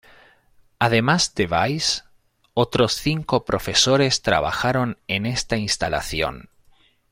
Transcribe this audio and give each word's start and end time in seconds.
Ademas 0.79 1.35
de 1.35 1.45
Weiss, 1.45 2.05
otros 2.55 2.95
cinco 2.95 3.45
profesores 3.45 4.23
trabajaron 4.23 4.97
en 5.07 5.27
esta 5.27 5.57
instalación. 5.57 6.49